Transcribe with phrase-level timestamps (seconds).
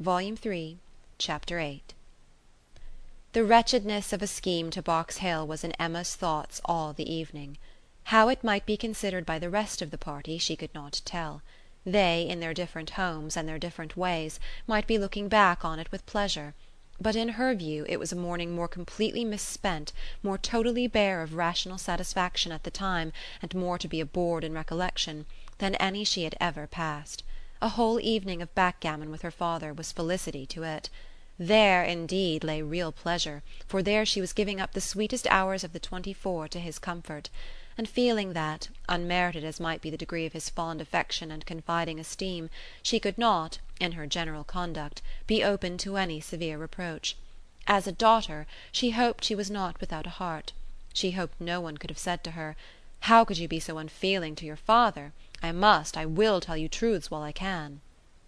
[0.00, 0.78] Volume Three,
[1.18, 1.82] Chapter VIII
[3.32, 7.58] The wretchedness of a scheme to Box Hill was in Emma's thoughts all the evening.
[8.04, 11.42] How it might be considered by the rest of the party she could not tell.
[11.84, 14.38] They, in their different homes and their different ways,
[14.68, 16.54] might be looking back on it with pleasure;
[17.00, 19.92] but in her view it was a morning more completely misspent,
[20.22, 23.12] more totally bare of rational satisfaction at the time
[23.42, 25.26] and more to be abhorred in recollection,
[25.58, 27.24] than any she had ever passed.
[27.60, 30.88] A whole evening of backgammon with her father was felicity to it.
[31.40, 35.72] There, indeed, lay real pleasure, for there she was giving up the sweetest hours of
[35.72, 37.30] the twenty four to his comfort;
[37.76, 41.98] and feeling that, unmerited as might be the degree of his fond affection and confiding
[41.98, 42.48] esteem,
[42.80, 47.16] she could not, in her general conduct, be open to any severe reproach.
[47.66, 50.52] As a daughter, she hoped she was not without a heart.
[50.94, 52.54] She hoped no one could have said to her:
[53.02, 55.12] "How could you be so unfeeling to your father?
[55.40, 57.80] I must, I will tell you truths while I can."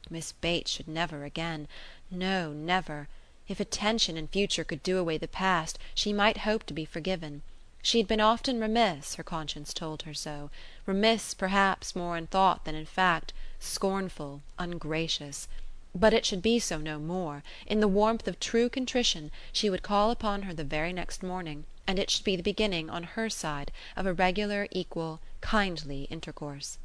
[0.09, 1.66] Miss Bates should never again
[2.09, 3.09] no, never.
[3.48, 7.42] If attention, in future, could do away the past, she might hope to be forgiven.
[7.83, 10.53] She had been often remiss, her conscience told her so;
[10.86, 15.48] remiss, perhaps, more in thought than in fact, scornful, ungracious.
[15.92, 19.83] But it should be so no more: in the warmth of true contrition she would
[19.83, 23.28] call upon her the very next morning, and it should be the beginning, on her
[23.28, 26.78] side, of a regular equal kindly intercourse.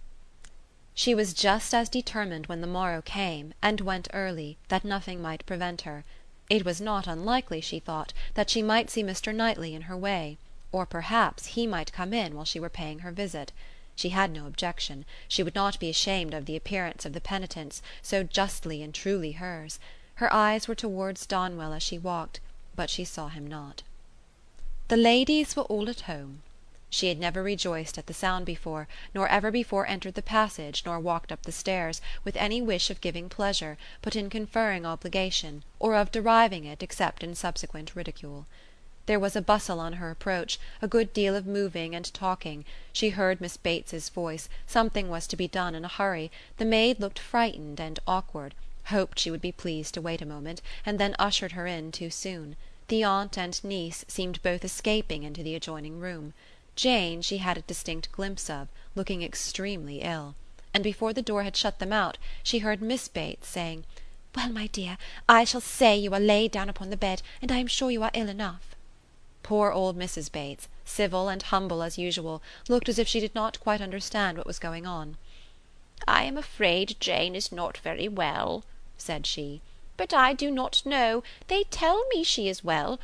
[0.95, 5.45] She was just as determined when the morrow came, and went early, that nothing might
[5.45, 6.03] prevent her.
[6.49, 9.31] It was not unlikely, she thought, that she might see Mr.
[9.35, 10.39] Knightley in her way;
[10.71, 13.51] or perhaps he might come in while she were paying her visit.
[13.97, 17.81] She had no objection; she would not be ashamed of the appearance of the penitence,
[18.01, 19.79] so justly and truly hers.
[20.15, 22.41] Her eyes were towards Donwell as she walked,
[22.75, 23.83] but she saw him not.
[24.89, 26.43] The ladies were all at home.
[26.89, 30.99] She had never rejoiced at the sound before, nor ever before entered the passage nor
[30.99, 35.95] walked up the stairs with any wish of giving pleasure but in conferring obligation, or
[35.95, 38.45] of deriving it except in subsequent ridicule.
[39.07, 43.09] There was a bustle on her approach, a good deal of moving and talking; she
[43.11, 47.19] heard Miss Bates's voice, something was to be done in a hurry, the maid looked
[47.19, 48.55] frightened and awkward,
[48.85, 52.09] hoped she would be pleased to wait a moment, and then ushered her in too
[52.09, 52.55] soon.
[52.87, 56.33] The aunt and niece seemed both escaping into the adjoining room.
[56.75, 60.33] Jane she had a distinct glimpse of, looking extremely ill;
[60.73, 63.85] and before the door had shut them out she heard Miss Bates saying:
[64.35, 64.97] "Well, my dear,
[65.29, 68.01] I shall say you are laid down upon the bed, and I am sure you
[68.01, 68.74] are ill enough."
[69.47, 70.31] Poor old Mrs.
[70.31, 74.47] Bates, civil and humble as usual, looked as if she did not quite understand what
[74.47, 75.17] was going on.
[76.07, 78.63] "I am afraid Jane is not very well,"
[78.97, 79.61] said she,
[79.97, 82.99] "but I do not know; they tell me she is well.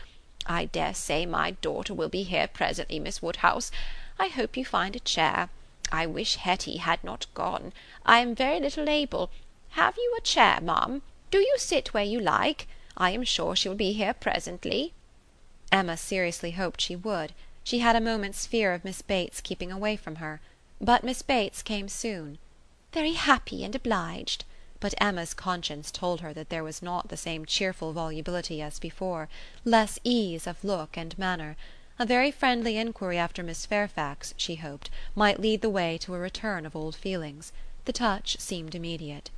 [0.47, 3.69] I dare say my daughter will be here presently, Miss Woodhouse.
[4.17, 5.51] I hope you find a chair.
[5.91, 7.71] I wish Hetty had not gone.
[8.03, 9.29] I am very little able.
[9.77, 11.03] Have you a chair, ma'am?
[11.29, 12.67] Do you sit where you like.
[12.97, 14.95] I am sure she will be here presently."
[15.71, 17.33] Emma seriously hoped she would.
[17.63, 20.41] She had a moment's fear of Miss Bates keeping away from her.
[20.81, 22.39] But Miss Bates came soon.
[22.91, 24.43] "Very happy and obliged."
[24.81, 29.29] but Emma's conscience told her that there was not the same cheerful volubility as before,
[29.63, 31.55] less ease of look and manner.
[31.99, 36.19] A very friendly inquiry after Miss Fairfax, she hoped, might lead the way to a
[36.19, 37.53] return of old feelings.
[37.85, 39.29] The touch seemed immediate.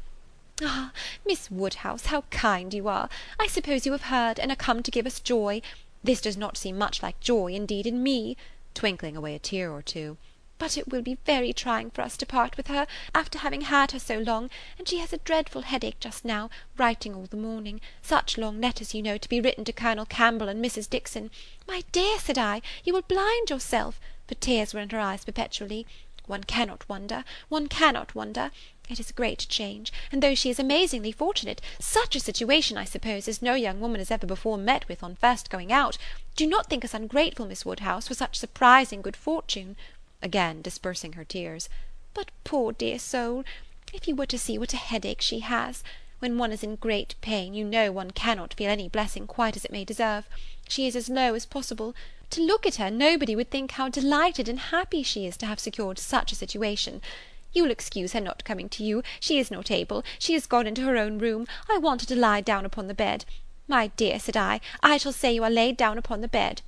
[0.63, 0.93] "Ah,
[1.25, 3.09] Miss Woodhouse, how kind you are!
[3.37, 5.61] I suppose you have heard, and are come to give us joy.
[6.03, 8.35] This does not seem much like joy, indeed, in me,"
[8.73, 10.17] twinkling away a tear or two
[10.59, 13.91] but it will be very trying for us to part with her, after having had
[13.91, 17.81] her so long, and she has a dreadful headache just now, writing all the morning;
[18.01, 20.89] such long letters, you know, to be written to Colonel Campbell and Mrs.
[20.89, 21.31] Dixon.
[21.67, 25.85] My dear, said I, you will blind yourself; for tears were in her eyes perpetually.
[26.27, 28.51] One cannot wonder, one cannot wonder.
[28.89, 32.83] It is a great change; and though she is amazingly fortunate, such a situation, I
[32.83, 35.97] suppose, as no young woman has ever before met with on first going out,
[36.35, 39.77] do not think us ungrateful, Miss Woodhouse, for such surprising good fortune
[40.21, 41.69] again dispersing her tears.
[42.13, 43.45] But poor dear soul!
[43.93, 45.81] if you were to see what a headache she has!
[46.19, 49.63] When one is in great pain, you know one cannot feel any blessing quite as
[49.63, 50.27] it may deserve.
[50.67, 51.95] She is as low as possible.
[52.31, 55.59] To look at her, nobody would think how delighted and happy she is to have
[55.59, 57.01] secured such a situation.
[57.53, 60.65] You will excuse her not coming to you; she is not able; she has gone
[60.65, 61.45] into her own room.
[61.69, 63.25] I want her to lie down upon the bed.
[63.67, 66.63] My dear, said I, I shall say you are laid down upon the bed.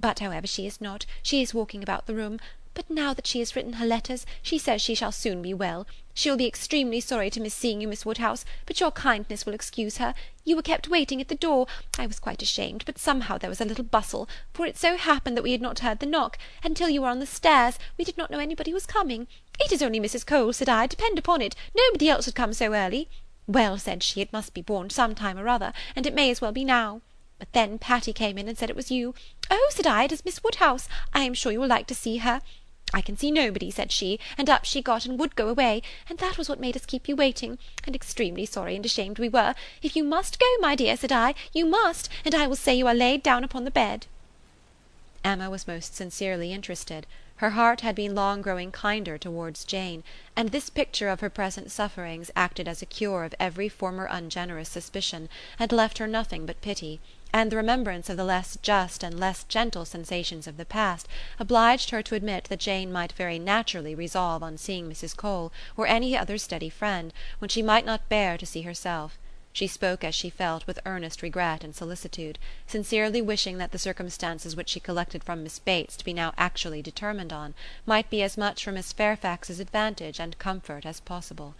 [0.00, 2.40] But however she is not, she is walking about the room.
[2.80, 5.86] But now that she has written her letters, she says she shall soon be well.
[6.14, 9.52] She will be extremely sorry to miss seeing you, Miss Woodhouse, but your kindness will
[9.52, 10.14] excuse her.
[10.44, 11.66] You were kept waiting at the door.
[11.98, 15.36] I was quite ashamed, but somehow there was a little bustle, for it so happened
[15.36, 18.04] that we had not heard the knock, and till you were on the stairs, we
[18.04, 19.26] did not know anybody was coming.
[19.58, 20.24] It is only Mrs.
[20.24, 23.10] Cole, said I, depend upon it, nobody else would come so early.
[23.46, 26.40] Well, said she, it must be borne some time or other, and it may as
[26.40, 27.02] well be now.
[27.38, 29.14] But then Patty came in and said it was you.
[29.50, 30.88] Oh, said I, it is Miss Woodhouse.
[31.12, 32.40] I am sure you will like to see her.
[32.92, 36.18] I can see nobody, said she, and up she got and would go away, and
[36.18, 39.54] that was what made us keep you waiting, and extremely sorry and ashamed we were.
[39.82, 42.86] If you must go, my dear, said I, you must, and I will say you
[42.86, 44.06] are laid down upon the bed.
[45.22, 47.06] Emma was most sincerely interested.
[47.36, 50.02] Her heart had been long growing kinder towards Jane,
[50.36, 54.68] and this picture of her present sufferings acted as a cure of every former ungenerous
[54.68, 55.28] suspicion,
[55.58, 57.00] and left her nothing but pity
[57.32, 61.06] and the remembrance of the less just and less gentle sensations of the past
[61.38, 65.16] obliged her to admit that Jane might very naturally resolve on seeing Mrs.
[65.16, 69.18] Cole or any other steady friend when she might not bear to see herself.
[69.52, 72.38] She spoke as she felt with earnest regret and solicitude,
[72.68, 76.82] sincerely wishing that the circumstances which she collected from Miss Bates to be now actually
[76.82, 77.54] determined on
[77.84, 81.56] might be as much for Miss Fairfax's advantage and comfort as possible.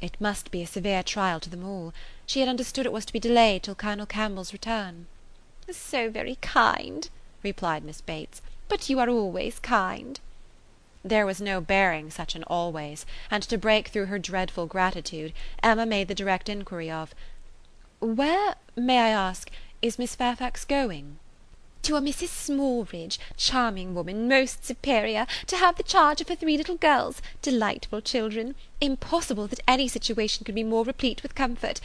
[0.00, 1.92] It must be a severe trial to them all.
[2.26, 5.06] She had understood it was to be delayed till Colonel Campbell's return.
[5.70, 7.08] So very kind,
[7.42, 8.40] replied Miss Bates.
[8.68, 10.18] But you are always kind.
[11.04, 15.32] There was no bearing such an always, and to break through her dreadful gratitude,
[15.62, 17.14] Emma made the direct inquiry of
[18.00, 19.50] "Where, may I ask,
[19.82, 21.18] is Miss Fairfax going?"
[21.82, 22.28] To a Mrs.
[22.28, 28.00] Smallridge, charming woman, most superior, to have the charge of her three little girls, delightful
[28.00, 31.80] children, impossible that any situation could be more replete with comfort.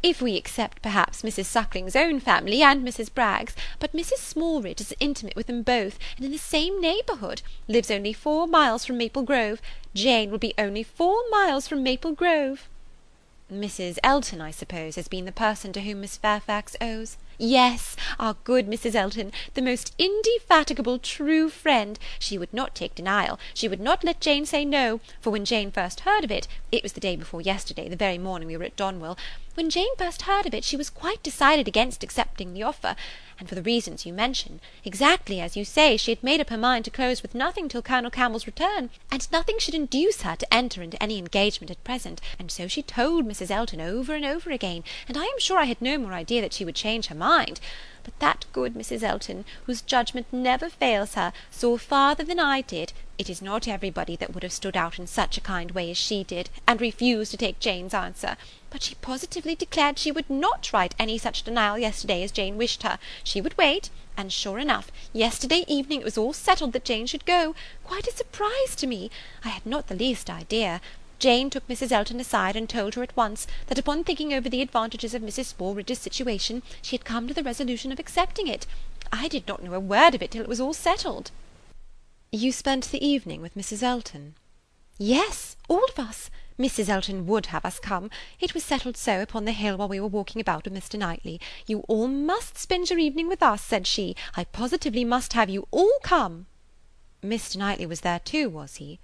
[0.00, 1.46] If we except perhaps Mrs.
[1.46, 3.12] Suckling's own family and Mrs.
[3.12, 4.18] Bragg's, but Mrs.
[4.18, 8.84] Smallridge is intimate with them both, and in the same neighbourhood, lives only four miles
[8.84, 9.60] from Maple Grove.
[9.94, 12.68] Jane will be only four miles from Maple Grove.
[13.52, 13.98] Mrs.
[14.04, 17.16] Elton, I suppose, has been the person to whom Miss Fairfax owes?
[17.40, 18.96] Yes, our good Mrs.
[18.96, 21.96] Elton, the most indefatigable true friend.
[22.18, 25.70] She would not take denial, she would not let Jane say no, for when Jane
[25.70, 28.64] first heard of it, it was the day before yesterday, the very morning we were
[28.64, 29.16] at Donwell,
[29.58, 32.94] when Jane first heard of it, she was quite decided against accepting the offer,
[33.40, 34.60] and for the reasons you mention.
[34.84, 37.82] Exactly as you say, she had made up her mind to close with nothing till
[37.82, 42.20] Colonel Campbell's return, and nothing should induce her to enter into any engagement at present,
[42.38, 43.50] and so she told Mrs.
[43.50, 46.52] Elton over and over again, and I am sure I had no more idea that
[46.52, 47.27] she would change her mind.
[47.28, 47.60] Mind;
[48.04, 49.02] but that good Mrs.
[49.02, 52.94] Elton, whose judgment never fails her, saw farther than I did.
[53.18, 55.98] It is not everybody that would have stood out in such a kind way as
[55.98, 58.38] she did, and refused to take Jane's answer.
[58.70, 62.82] But she positively declared she would not write any such denial yesterday as Jane wished
[62.82, 62.98] her.
[63.22, 67.26] She would wait, and sure enough, yesterday evening it was all settled that Jane should
[67.26, 67.54] go.
[67.84, 69.10] Quite a surprise to me.
[69.44, 70.80] I had not the least idea.
[71.18, 71.90] Jane took Mrs.
[71.90, 75.54] Elton aside and told her at once that upon thinking over the advantages of Mrs.
[75.56, 78.66] Smallridge's situation she had come to the resolution of accepting it.
[79.12, 81.30] I did not know a word of it till it was all settled.
[82.30, 83.82] You spent the evening with Mrs.
[83.82, 84.34] Elton?
[84.98, 86.30] Yes, all of us.
[86.58, 86.88] Mrs.
[86.88, 88.10] Elton would have us come.
[88.40, 90.98] It was settled so upon the hill while we were walking about with Mr.
[90.98, 91.40] Knightley.
[91.66, 94.16] You all must spend your evening with us, said she.
[94.36, 96.46] I positively must have you all come.
[97.22, 97.56] Mr.
[97.56, 98.98] Knightley was there too, was he?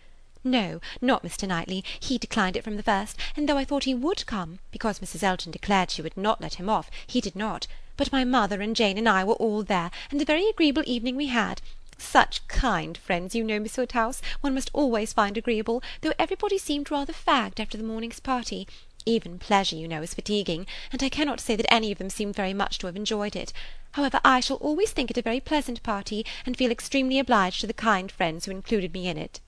[0.46, 1.48] No, not Mr.
[1.48, 1.82] Knightley.
[1.98, 5.22] He declined it from the first, and though I thought he would come, because Mrs.
[5.22, 7.66] Elton declared she would not let him off, he did not.
[7.96, 11.16] But my mother and Jane and I were all there, and a very agreeable evening
[11.16, 11.62] we had.
[11.96, 16.90] Such kind friends, you know, Miss Woodhouse, one must always find agreeable, though everybody seemed
[16.90, 18.68] rather fagged after the morning's party.
[19.06, 22.34] Even pleasure, you know, is fatiguing, and I cannot say that any of them seemed
[22.34, 23.52] very much to have enjoyed it.
[23.92, 27.66] However, I shall always think it a very pleasant party, and feel extremely obliged to
[27.66, 29.40] the kind friends who included me in it.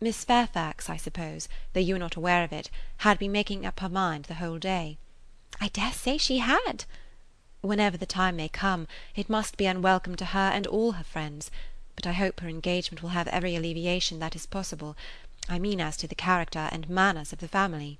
[0.00, 3.80] Miss Fairfax, I suppose, though you are not aware of it, had been making up
[3.80, 4.96] her mind the whole day.
[5.60, 6.84] I dare say she had.
[7.62, 8.86] Whenever the time may come,
[9.16, 11.50] it must be unwelcome to her and all her friends,
[11.96, 14.96] but I hope her engagement will have every alleviation that is possible.
[15.48, 17.98] I mean as to the character and manners of the family.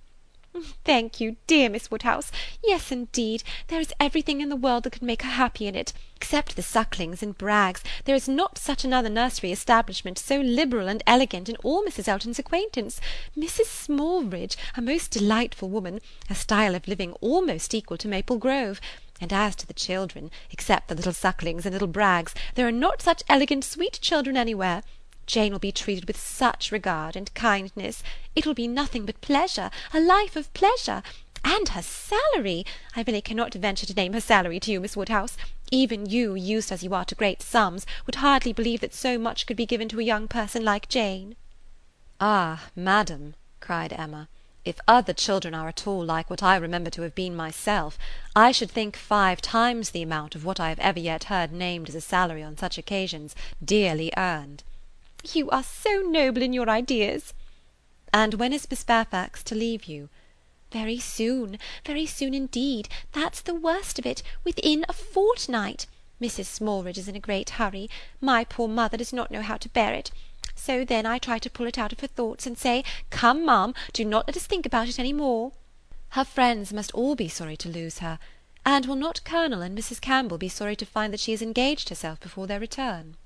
[0.84, 2.32] Thank you, dear Miss Woodhouse.
[2.64, 5.92] Yes, indeed, there is everything in the world that could make her happy in it.
[6.16, 11.02] Except the Sucklings and Braggs, there is not such another nursery establishment so liberal and
[11.06, 12.08] elegant in all Mrs.
[12.08, 13.00] Elton's acquaintance.
[13.36, 13.66] Mrs.
[13.66, 18.80] Smallridge, a most delightful woman, a style of living almost equal to Maple Grove.
[19.20, 23.02] And as to the children, except the little Sucklings and little Braggs, there are not
[23.02, 24.82] such elegant, sweet children anywhere.
[25.28, 28.02] Jane will be treated with such regard and kindness.
[28.34, 31.02] It will be nothing but pleasure, a life of pleasure.
[31.44, 32.64] And her salary!
[32.96, 35.36] I really cannot venture to name her salary to you, Miss Woodhouse.
[35.70, 39.46] Even you, used as you are to great sums, would hardly believe that so much
[39.46, 41.36] could be given to a young person like Jane.
[42.18, 44.28] Ah, madam, cried Emma,
[44.64, 47.98] if other children are at all like what I remember to have been myself,
[48.34, 51.90] I should think five times the amount of what I have ever yet heard named
[51.90, 54.64] as a salary on such occasions dearly earned.
[55.32, 57.34] You are so noble in your ideas.
[58.14, 60.10] And when is Miss Fairfax to leave you?
[60.70, 65.88] "Very soon, very soon indeed; that's the worst of it; within a fortnight.
[66.20, 66.44] Mrs.
[66.44, 67.90] Smallridge is in a great hurry.
[68.20, 70.12] My poor mother does not know how to bear it.
[70.54, 73.74] So then I try to pull it out of her thoughts, and say, 'Come, ma'am,
[73.92, 75.50] do not let us think about it any more.'"
[76.10, 78.20] "Her friends must all be sorry to lose her;
[78.64, 80.00] and will not Colonel and Mrs.
[80.00, 83.16] Campbell be sorry to find that she has engaged herself before their return?"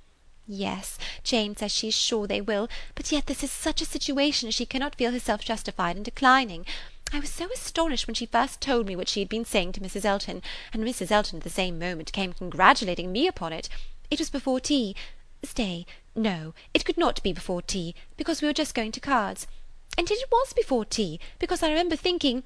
[0.49, 4.49] "Yes, Jane says she is sure they will; but yet this is such a situation
[4.49, 6.67] as she cannot feel herself justified in declining.
[7.13, 9.81] I was so astonished when she first told me what she had been saying to
[9.81, 10.05] Mrs.
[10.05, 11.11] Elton, and Mrs.
[11.11, 13.69] Elton at the same moment came congratulating me upon it.
[14.11, 14.97] It was before tea.
[15.45, 19.47] Stay, no, it could not be before tea, because we were just going to cards.
[19.97, 22.43] And yet it was before tea, because I remember thinking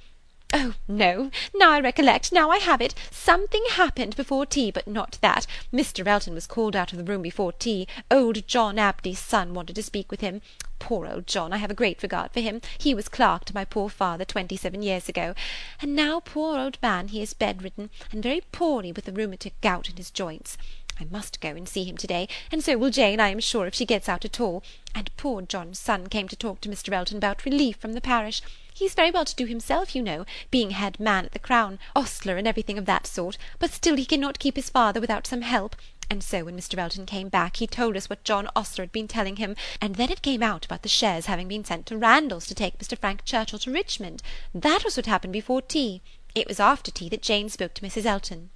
[0.53, 2.95] Oh, no, now I recollect, now I have it.
[3.11, 5.45] Something happened before tea, but not that.
[5.73, 6.07] Mr.
[6.07, 7.89] Elton was called out of the room before tea.
[8.13, 10.41] Old John Abdy's son wanted to speak with him.
[10.79, 12.61] Poor old John, I have a great regard for him.
[12.79, 15.35] He was clerk to my poor father twenty seven years ago.
[15.83, 19.91] And now, poor old man, he is bedridden, and very poorly with the rheumatic gout
[19.91, 20.57] in his joints.
[21.01, 23.67] I must go and see him to day, and so will Jane, I am sure,
[23.67, 24.63] if she gets out at all.
[24.95, 26.93] And poor John's son came to talk to Mr.
[26.93, 28.43] Elton about relief from the parish.
[28.77, 32.37] He's very well to do himself, you know, being head man at the Crown, ostler,
[32.37, 35.77] and everything of that sort, but still he cannot keep his father without some help.
[36.11, 36.77] And so when Mr.
[36.77, 40.11] Elton came back he told us what John Ostler had been telling him, and then
[40.11, 42.99] it came out about the chaise having been sent to Randalls to take Mr.
[42.99, 44.23] Frank Churchill to Richmond.
[44.55, 46.03] That was what happened before tea.
[46.35, 48.05] It was after tea that Jane spoke to Mrs.
[48.05, 48.51] Elton.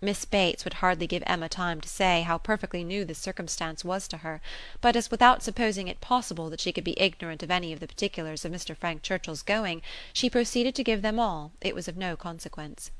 [0.00, 4.06] Miss Bates would hardly give Emma time to say how perfectly new this circumstance was
[4.06, 4.40] to her;
[4.80, 7.88] but as without supposing it possible that she could be ignorant of any of the
[7.88, 8.76] particulars of Mr.
[8.76, 12.92] Frank Churchill's going, she proceeded to give them all, it was of no consequence.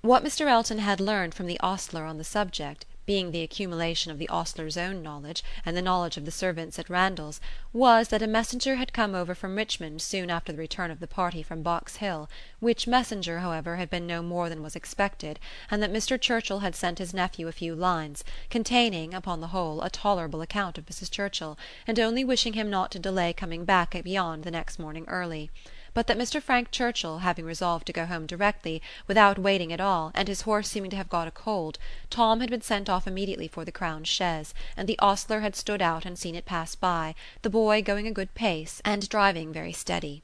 [0.00, 0.46] What Mr.
[0.46, 4.76] Elton had learned from the ostler on the subject being the accumulation of the ostler's
[4.76, 7.40] own knowledge, and the knowledge of the servants at Randalls,
[7.72, 11.06] was, that a messenger had come over from Richmond soon after the return of the
[11.06, 15.38] party from Box Hill, which messenger, however, had been no more than was expected,
[15.70, 16.20] and that Mr.
[16.20, 20.76] Churchill had sent his nephew a few lines, containing, upon the whole, a tolerable account
[20.76, 21.10] of Mrs.
[21.10, 25.50] Churchill, and only wishing him not to delay coming back beyond the next morning early
[25.96, 26.42] but that Mr.
[26.42, 30.68] Frank Churchill having resolved to go home directly, without waiting at all, and his horse
[30.68, 31.78] seeming to have got a cold,
[32.10, 35.80] Tom had been sent off immediately for the Crown chaise, and the ostler had stood
[35.80, 39.72] out and seen it pass by, the boy going a good pace, and driving very
[39.72, 40.22] steady.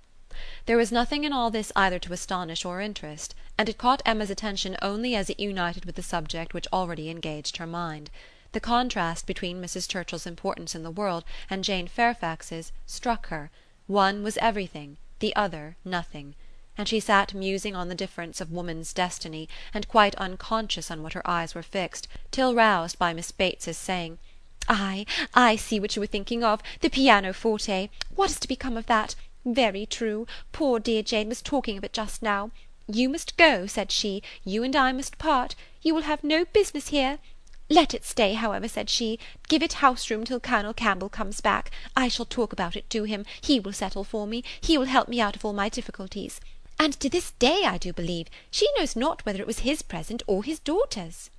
[0.67, 4.29] There was nothing in all this either to astonish or interest, and it caught Emma's
[4.29, 8.11] attention only as it united with the subject which already engaged her mind.
[8.52, 9.88] The contrast between Mrs.
[9.88, 13.50] Churchill's importance in the world and Jane Fairfax's struck her;
[13.87, 16.35] one was everything the other nothing;
[16.76, 21.12] and she sat musing on the difference of woman's destiny, and quite unconscious on what
[21.12, 24.19] her eyes were fixed, till roused by Miss Bates's saying:
[24.67, 27.88] "Ay, I see what you were thinking of, the pianoforte.
[28.17, 29.14] What is to become of that?
[29.45, 32.50] Very true; poor dear Jane was talking of it just now.
[32.88, 35.55] You must go, said she, you and I must part.
[35.83, 37.21] You will have no business here.
[37.75, 41.71] Let it stay, however, said she; give it house room till Colonel Campbell comes back.
[41.97, 45.09] I shall talk about it to him; he will settle for me; he will help
[45.09, 46.38] me out of all my difficulties.
[46.79, 50.23] And to this day, I do believe, she knows not whether it was his present
[50.26, 51.31] or his daughter's."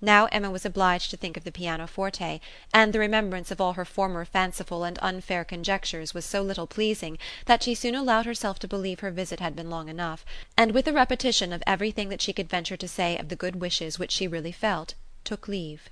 [0.00, 2.40] Now Emma was obliged to think of the pianoforte,
[2.74, 7.18] and the remembrance of all her former fanciful and unfair conjectures was so little pleasing
[7.46, 10.24] that she soon allowed herself to believe her visit had been long enough,
[10.56, 13.60] and with a repetition of everything that she could venture to say of the good
[13.60, 15.88] wishes which she really felt took leave.